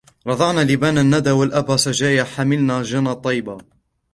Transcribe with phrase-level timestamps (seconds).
[0.27, 3.57] رضعنا لبان الندى والإبا سجايا حملن جنى طيبا